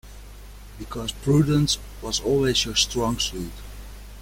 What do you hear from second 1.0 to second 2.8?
prudence was always your